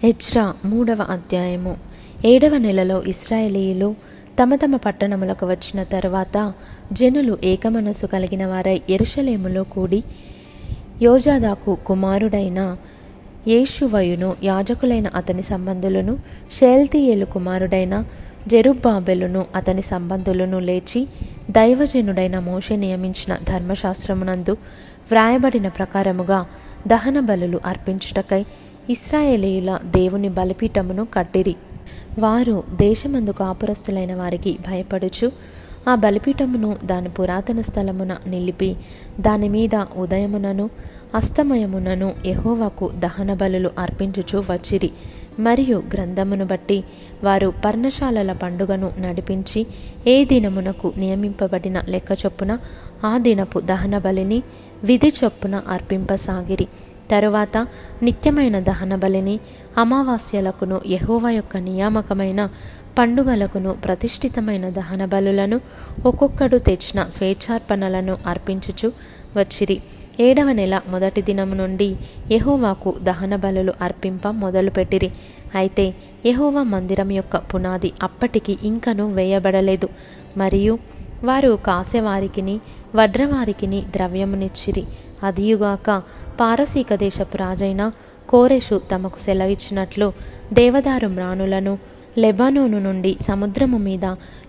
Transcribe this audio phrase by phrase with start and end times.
[0.00, 1.72] హెచ్రా మూడవ అధ్యాయము.
[2.24, 3.88] ఏడవ నెలలో ఇస్రాయేలీయులు
[4.38, 6.36] తమ తమ పట్టణములకు వచ్చిన తర్వాత
[6.92, 10.00] జనులు ఏకమనసు కలిగిన వారై ఎరుషలేములో కూడి
[11.02, 12.60] యోజాదాకు కుమారుడైన
[13.48, 16.14] యేషువయును యాజకులైన అతని సంబంధులను
[16.52, 17.94] షేల్తీయేలు కుమారుడైన
[18.46, 21.00] జెరుబ్బాబెలును అతని సంబంధులను లేచి
[21.50, 24.54] దైవజనుడైన మోషే నియమించిన ధర్మశాస్త్రమునందు
[25.10, 26.40] వ్రాయబడిన ప్రకారముగా
[26.86, 28.42] దహన బలులు అర్పించుటకై
[28.90, 31.54] ఇస్రాయేలీయుల దేవుని బలిపీఠమును కట్టిరి.
[32.18, 35.32] వారు దేశమందు కాపురస్తులైన వారికి భయపడుచు
[35.88, 38.76] ఆ బలిపీఠమును దాని పురాతన స్థలమున నిలిపి
[39.20, 40.70] దాని మీద ఉదయమునను
[41.14, 44.90] అస్తమయమునను యహోవాకు దహన బలులు అర్పించుచు వచ్చిరి.
[45.38, 46.84] మరియు గ్రంథమును బట్టి
[47.24, 49.66] వారు పర్ణశాలల పండుగను నడిపించి
[50.06, 52.58] ఏ దినమునకు నియమింపబడిన లెక్క చొప్పున
[53.04, 54.42] ఆ దినపు దహన బలిని
[54.84, 56.66] విధి చొప్పున అర్పింపసాగిరి.
[57.10, 57.66] తరువాత
[58.02, 59.40] నిత్యమైన దహన బలిని
[59.78, 62.50] అమావాస్యలకును యహోవ యొక్క నియామకమైన
[62.98, 65.60] పండుగలకును ప్రతిష్ఠితమైన దహన బలులను
[66.06, 68.92] ఒక్కొక్కడు తెచ్చిన స్వేచ్ఛార్పణలను అర్పించుచు
[69.36, 69.80] వచ్చిరి.
[70.20, 71.96] ఏడవ నెల మొదటి దినము నుండి
[72.30, 75.10] యహోవాకు దహన బలులు అర్పింప మొదలుపెట్టిరి.
[75.54, 75.94] అయితే
[76.26, 79.88] యహోవా మందిరం యొక్క పునాది అప్పటికి ఇంకను వేయబడలేదు.
[80.36, 80.78] మరియు
[81.24, 82.60] వారు కాసేవారికిని
[82.96, 84.84] వడ్రవారికిని ద్రవ్యమునిచ్చిరి.
[85.22, 85.90] అదియుగాక
[86.40, 87.82] పారసీక దేశపు రాజైన
[88.28, 90.12] కోరెషు తమకు సెలవిచ్చినట్లు
[90.52, 91.78] దేవదారు మ్రాణులను
[92.18, 94.06] లెబానోను నుండి సముద్రము మీద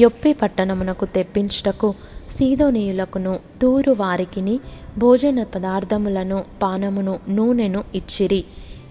[0.00, 1.94] యొప్పే పట్టణమునకు తెప్పించుటకు
[2.36, 4.60] సీదోనీయులకును తూరు వారికిని
[4.98, 8.44] భోజన పదార్థములను పానమును నూనెను ఇచ్చిరి.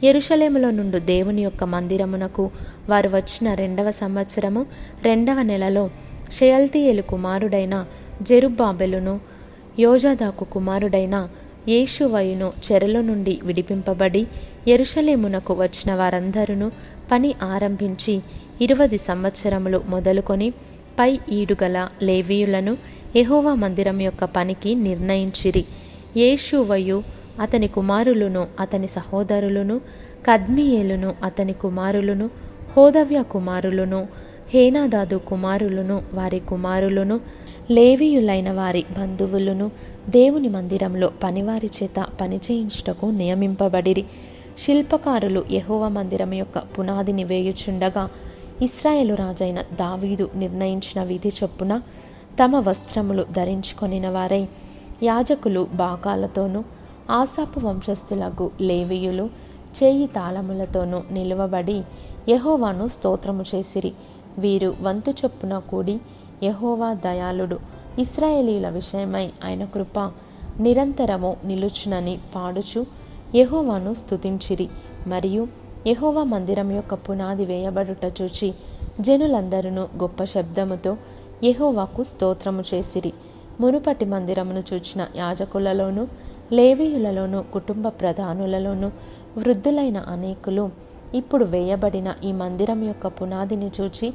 [0.04, 2.52] ఎరుషలేములో నుండి దేవుని యొక్క మందిరమునకు
[2.90, 4.66] వారు వచ్చిన రెండవ సంవత్సరము
[5.04, 5.90] రెండవ నెలలో
[6.40, 7.76] షయల్తీయలు కుమారుడైన
[8.22, 9.20] జెరుబాబెలును
[9.80, 11.16] యోజాదాకు కుమారుడైన
[11.68, 14.28] యేషువయును చెరల నుండి విడిపింపబడి
[14.68, 16.72] ఎరుషలేమునకు వచ్చిన వారందరూ
[17.12, 18.22] పని ఆరంభించి
[18.62, 20.54] ఇరువది సంవత్సరములు మొదలుకొని
[21.00, 22.78] పై ఈడుగల లేవీయులను
[23.16, 25.66] ఎహోవా మందిరం యొక్క పనికి నిర్ణయించిరి.
[26.18, 27.04] యేషువయు
[27.42, 29.82] అతని కుమారులను అతని సహోదరులను
[30.26, 32.30] కద్మియేలును అతని కుమారులను
[32.78, 34.08] హోదవ్య కుమారులను
[34.54, 37.20] హేనాదాదు కుమారులను వారి కుమారులను
[37.72, 39.72] లేవీయులైన వారి బంధువులను
[40.10, 44.06] దేవుని మందిరంలో పనివారి చేత పనిచేయించుటకు నియమింపబడిరి.
[44.66, 48.10] శిల్పకారులు యహోవ మందిరం యొక్క పునాదిని వేయుచుండగా
[48.62, 51.82] ఇస్రాయేలు రాజైన దావీదు నిర్ణయించిన విధి చొప్పున
[52.40, 54.48] తమ వస్త్రములు ధరించుకొనిన వారై
[55.04, 56.64] యాజకులు బాకాలతోనూ
[57.10, 59.30] ఆసాపు వంశస్థులకు లేవీయులు
[59.84, 61.84] చేయి తాళములతోనూ నిలువబడి
[62.30, 63.92] యహోవాను స్తోత్రము చేసిరి.
[64.38, 66.00] వీరు వంతు చొప్పున కూడి
[66.44, 67.60] యహోవా దయాళుడు.
[68.00, 70.12] ఇస్రాయేలీల విషయమై ఆయన కృప
[70.60, 72.86] నిరంతరము నిలుచునని పాడుచు
[73.36, 74.70] యహోవాను స్తుతించిరి.
[75.08, 75.48] మరియు
[75.88, 78.54] యహోవా మందిరం యొక్క పునాది వేయబడుట చూచి
[79.00, 80.98] జనులందరూ గొప్ప శబ్దముతో
[81.44, 83.14] యహోవాకు స్తోత్రము చేసిరి.
[83.62, 86.08] మునుపటి మందిరమును చూచిన యాజకులలోనూ
[86.52, 88.88] లేవీయులలోనూ కుటుంబ ప్రధానులలోనూ
[89.38, 90.70] వృద్ధులైన అనేకులు
[91.16, 94.14] ఇప్పుడు వేయబడిన ఈ మందిరం యొక్క పునాదిని చూచి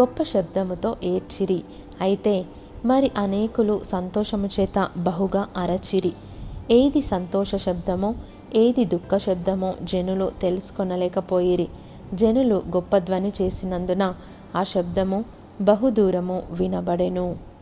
[0.00, 1.64] గొప్ప శబ్దముతో ఏడ్చిరి.
[2.00, 2.44] అయితే
[2.84, 6.12] మరి అనేకులు సంతోషము చేత బహుగా అరచిరి.
[6.70, 8.14] ఏది సంతోష శబ్దమో
[8.54, 11.68] ఏది దుఃఖ శబ్దమో జనులు తెలుసుకొనలేకపోయిరి.
[12.14, 14.14] జనులు గొప్ప ధ్వని చేసినందున
[14.56, 15.24] ఆ శబ్దము
[15.60, 17.53] బహుదూరము వినబడెను.